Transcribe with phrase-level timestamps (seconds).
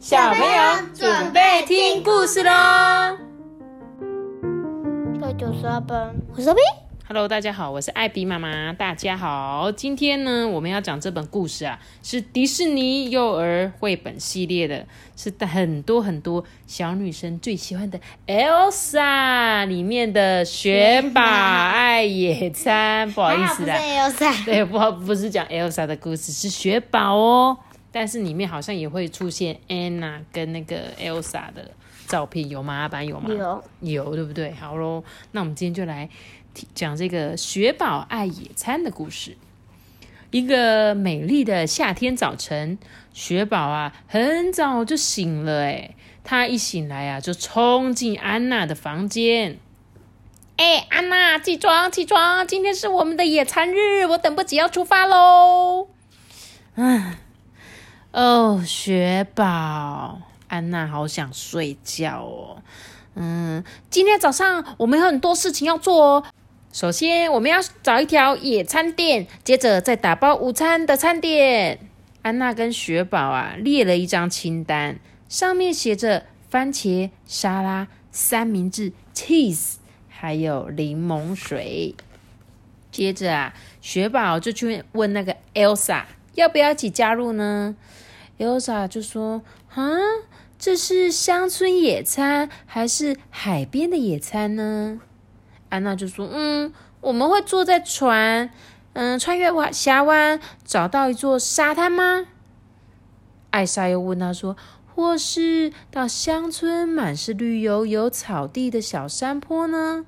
[0.00, 3.18] 小朋友准备听故事喽！
[5.20, 6.60] 这就是阿本，我是阿比。
[7.06, 8.72] Hello，大家好，我是艾比妈妈。
[8.72, 14.86] 大家好，今天呢，我们要讲这本故事啊，是迪士尼幼儿绘本系列的，
[15.16, 23.12] 是很多很多小女生最喜欢的 Elsa 里面的雪宝爱野餐。
[23.12, 27.58] 不好意思啦，还好不是 Elsa 对，不好，不是讲 Elsa 的故事，是雪宝哦。
[27.92, 31.70] 但是里面好像也会出现 Anna 跟那个 Elsa 的
[32.06, 32.74] 照片，有吗？
[32.74, 33.30] 阿班有吗？
[33.30, 34.52] 有有，对不对？
[34.52, 36.08] 好喽，那我们今天就来
[36.54, 39.36] 提讲这个雪宝爱野餐的故事。
[40.30, 42.78] 一个美丽的夏天早晨，
[43.12, 49.58] 雪宝啊很早就醒了，诶，他一醒来啊就冲进安娜的房间。
[50.56, 52.46] 哎，安娜，起床，起床！
[52.46, 55.88] 今天是我们的野餐日，我等不及要出发喽。
[56.74, 57.16] 嗯，
[58.12, 62.62] 哦，雪宝，安娜好想睡觉哦。
[63.14, 66.24] 嗯，今天早上我们有很多事情要做哦。
[66.72, 71.78] 首先，我们要找一条野餐垫，接着再打包午餐的餐点。
[72.22, 79.76] 安娜跟雪宝啊列了一张清单，上面写着番茄沙拉、三明治、cheese，
[80.08, 81.94] 还有柠檬水。
[82.90, 86.02] 接着啊，雪宝就去问那个 Elsa
[86.34, 87.74] 要不要一起加入呢
[88.40, 89.84] ？Elsa 就说：“啊，
[90.58, 95.00] 这是乡村野餐还是海边的野餐呢？”
[95.68, 98.50] 安娜就说：“嗯，我们会坐在船，
[98.94, 102.26] 嗯，穿越湾峡湾，找到一座沙滩吗？”
[103.50, 104.56] 艾莎又问她说
[104.94, 110.06] ：“或是到乡村满是绿油油草地的小山坡呢？”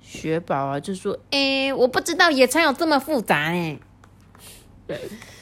[0.00, 3.78] 雪宝啊就说：“哎，我不知道野餐有这么复杂哎。”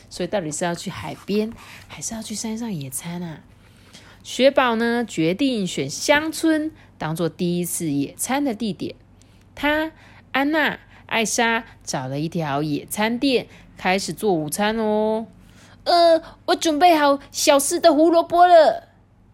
[0.08, 1.52] 所以到底是要去海边，
[1.88, 3.40] 还是要去山上野餐啊？
[4.22, 8.94] 雪宝呢决定选乡村当做第一次野餐的地点。
[9.54, 9.92] 他、
[10.32, 15.26] 安娜、艾莎找了一条野餐店，开始做午餐哦。
[15.84, 18.88] 呃，我准备好小四的胡萝卜了。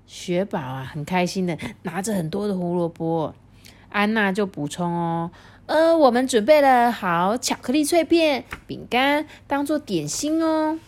[0.07, 3.35] 雪宝啊，很开心的拿着很多的胡萝卜。
[3.89, 5.31] 安娜就补充哦，
[5.73, 10.79] 呃，我们准备了好巧克力脆片、饼干，当做点心哦。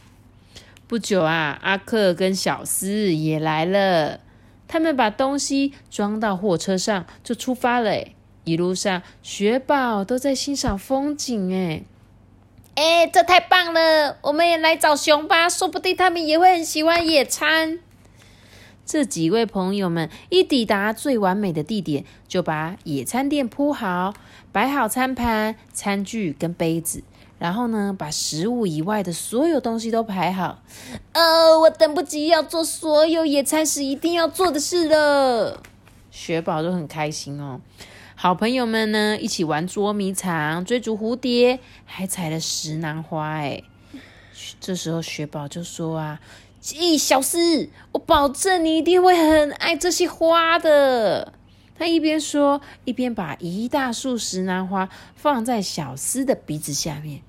[0.86, 4.20] 不久啊，阿克跟小斯也来了，
[4.68, 8.04] 他们把东西装到货车上，就出发了。
[8.44, 11.54] 一路上，雪宝都在欣赏风景。
[11.54, 11.84] 哎，
[12.74, 14.18] 哎，这太棒了！
[14.20, 17.78] 我们也来找熊吧，说不定他们也会很喜欢野餐。
[18.84, 24.12] 这几位朋友们一抵达最完美的地点，就把野餐垫铺好，
[24.54, 27.02] 摆好餐盘、餐具跟杯子，
[27.40, 30.62] 然后呢，把食物以外的所有东西都排好。
[31.10, 35.60] 呃，我等不及要做所有野餐时一定要做的事了。
[36.12, 37.60] 雪宝都很开心哦。
[38.14, 43.30] 好朋友们呢，一起玩捉迷藏、追逐蝴蝶，还采了石楠花。
[43.30, 43.60] 哎，
[44.60, 46.20] 这时候雪宝就说啊。
[46.62, 51.32] 咦，小思，我保证你一定会很爱这些花的。
[51.76, 57.22] 他一边说，一边把一大束石楠花放在小思的鼻子下面。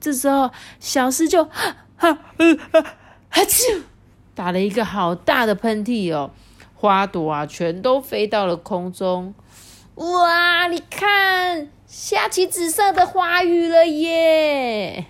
[0.00, 3.82] 这时候，小思就哈哈呃哈啾，
[4.34, 6.30] 打了一个好大的喷嚏哦，
[6.74, 9.34] 花朵啊全都飞到了空中。
[9.94, 15.06] 哇，你看，下起紫色的花雨了耶！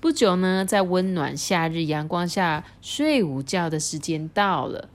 [0.00, 4.88] 不久呢，在温暖夏日阳光下睡午觉的时间到了。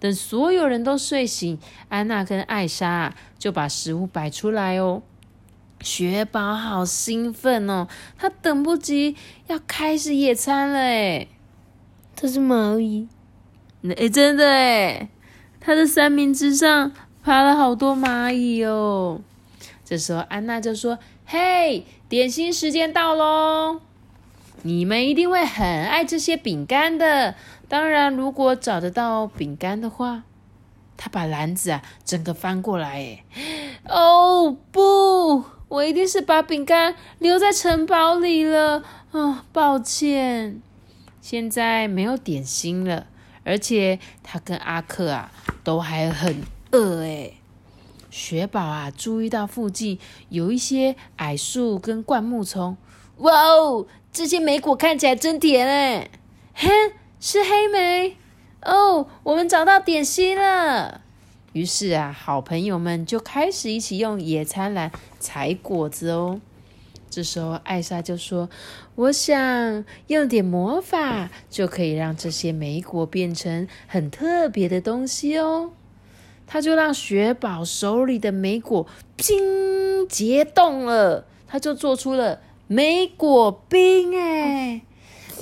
[0.00, 5.02] 等所有人都睡醒，安娜跟艾莎就把食物摆出来哦。
[5.80, 7.86] 雪宝好兴奋哦，
[8.16, 9.16] 他等不及
[9.46, 11.28] 要开始野餐了诶
[12.16, 13.06] 这是蚂蚁，
[13.96, 15.08] 哎，真的诶
[15.60, 16.92] 他的三明治上
[17.22, 19.20] 爬了好多蚂蚁哦。
[19.84, 23.80] 这时候安娜就说：“嘿，点心时间到喽！”
[24.62, 27.36] 你们一定会很爱这些饼干的。
[27.68, 30.22] 当然，如果找得到饼干的话，
[30.96, 32.88] 他把篮子啊整个翻过来。
[32.94, 33.24] 哎，
[33.88, 38.82] 哦不，我一定是把饼干留在城堡里了。
[39.12, 40.62] 啊，抱歉，
[41.20, 43.06] 现在没有点心了，
[43.44, 45.30] 而且他跟阿克啊
[45.62, 46.42] 都还很
[46.72, 47.02] 饿。
[47.02, 47.32] 哎，
[48.10, 49.98] 雪宝啊，注意到附近
[50.30, 52.76] 有一些矮树跟灌木丛。
[53.18, 53.86] 哇哦！
[54.10, 56.10] 这些莓果看起来真甜哎，
[56.54, 56.68] 嘿，
[57.20, 58.16] 是黑莓
[58.62, 59.08] 哦！
[59.24, 61.00] 我们找到点心了。
[61.52, 66.40] 于是啊，好朋友们就开始一起用野餐篮采果子哦。
[67.10, 68.48] 这时候艾莎就说
[68.94, 75.72] ：“我想用点魔法，就可以让这些莓果变成很特别的东西哦。”
[76.46, 78.86] 他就让雪宝手里的莓果
[79.16, 84.16] 冰结冻了，他就做出了莓果冰。
[84.16, 84.82] 哎，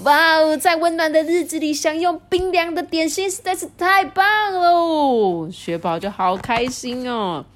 [0.04, 5.50] 哇哦，在温暖的日子里享用冰凉的点心实在是太棒喽！
[5.50, 7.46] 雪宝就好开心哦。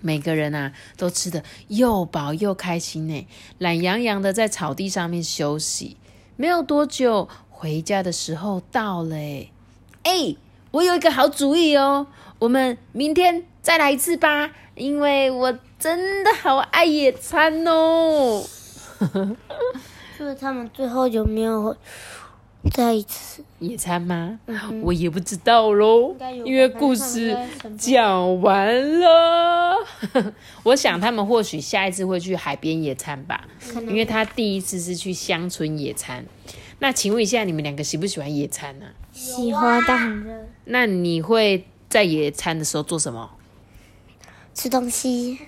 [0.00, 3.26] 每个人啊，都吃的又饱又开心呢，
[3.58, 5.96] 懒洋洋的在草地上面休息。
[6.36, 9.16] 没有多久，回家的时候到了。
[10.04, 10.36] 哎，
[10.70, 12.06] 我有一个好主意哦，
[12.38, 18.44] 我们明天再来一次吧，因为我真的好爱野餐哦。
[20.18, 21.76] 就是他们最后有没有？
[22.72, 24.40] 再一次野餐吗？
[24.82, 26.16] 我也不知道喽，
[26.46, 27.36] 因为故事
[27.76, 29.76] 讲完了。
[30.64, 33.46] 我想他们或许下一次会去海边野餐吧，
[33.82, 36.24] 因为他第一次是去乡村野餐。
[36.78, 38.86] 那请问一下，你们两个喜不喜欢野餐呢？
[39.12, 40.48] 喜欢，但很热。
[40.64, 43.30] 那你会在野餐的时候做什么？
[44.54, 45.38] 吃东西。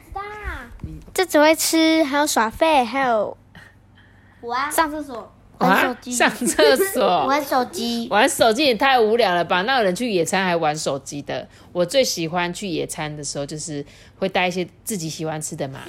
[1.14, 3.34] 这只会吃，还有耍废，还有
[4.46, 5.32] 我啊，上厕所。
[5.58, 9.62] 玩手机，上厕所，玩手机，玩手机也太无聊了吧？
[9.62, 11.48] 那有人去野餐还玩手机的？
[11.72, 13.82] 我最喜欢去野餐的时候，就是
[14.19, 15.81] 会带一些自己喜欢吃的嘛，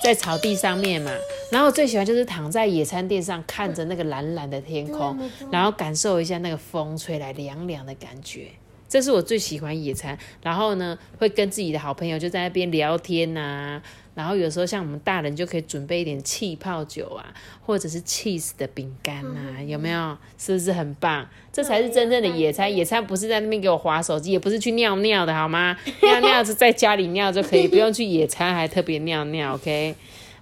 [0.00, 1.10] 在草地上面嘛。
[1.50, 5.18] 然后最喜欢就是躺在野餐垫上，看着那个蓝蓝的天空，
[5.50, 8.46] 然后感受一下那个风吹来凉凉的感觉。
[8.88, 10.16] 这是我最喜欢野餐。
[10.42, 13.80] 然后呢，会跟自己的好朋友就在那边聊天呐。
[14.14, 20.16] 然后有时候像我们大人就可以准备一点气泡酒啊，或者是 cheese 的饼干啊，有没有？
[20.38, 21.28] 是不是很棒？
[21.52, 22.74] 这才是真正的野餐。
[22.74, 25.76] 野餐不是在那边给我划手机，也不是去尿尿的好吗？
[26.00, 29.54] 尿尿是在家里尿就可以，不用去野餐还特别尿尿。
[29.54, 29.94] OK，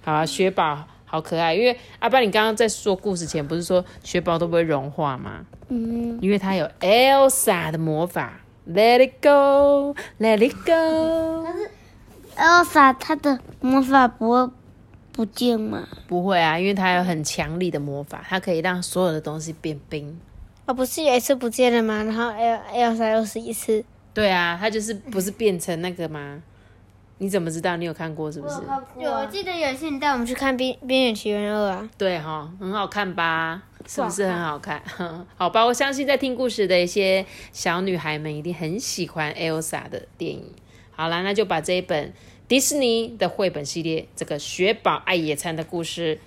[0.05, 1.53] 好，雪宝好可爱。
[1.55, 5.45] 因为阿爸，你刚刚在说故事前不是说雪宝都不会融化吗？
[5.69, 11.47] 嗯，因为它有 Elsa 的魔法，Let it go，Let it go。
[12.35, 14.51] Elsa 她的魔法不会
[15.11, 15.87] 不见吗？
[16.07, 20.19] 不会啊，因为她有很强力的魔法，它可以让所有的东西变冰。
[20.65, 22.03] 哦，不是有一次不见了吗？
[22.03, 23.85] 然后 El Elsa 又是一次。
[24.13, 26.41] 对啊，它就是不是变成那个吗？
[27.17, 27.77] 你怎么知道？
[27.77, 28.55] 你有看过是不是？
[28.99, 31.89] 有，我记得有一次你带我们去看《冰冰雪奇缘二》啊。
[31.97, 33.63] 对哈，很好看吧？
[33.87, 34.81] 是不是很好看？
[35.37, 40.51] 好吧，我相信在听故事的一些小女孩们一定很喜欢 Elsa 的电影。
[40.91, 42.13] 好啦，那就把这一本
[42.47, 46.19] 迪士尼的绘本系列《这个雪宝爱野餐》的故事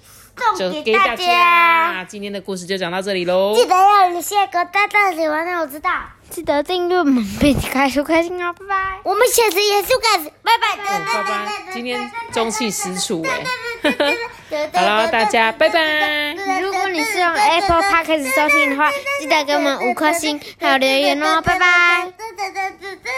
[0.57, 2.05] 送给大家。
[2.09, 3.55] 今天的故事就讲到这里喽。
[3.57, 5.91] 记得要留下个大大喜欢让我知道。
[6.31, 8.99] 记得订阅我们，并且开始开心哦，拜拜。
[9.03, 10.77] 我们下次也是开始，拜拜。
[10.77, 11.49] 拜拜。
[11.73, 13.43] 今天中气十足哎。
[14.75, 16.35] 好了，大家拜拜。
[16.61, 22.09] 如果你是用 Apple Podcast 收听的话，记得给我们五颗星还有留言哦，拜拜。